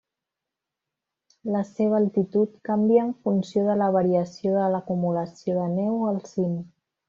[1.55, 6.61] La seva altitud canvia en funció de la variació de l'acumulació de neu al cim.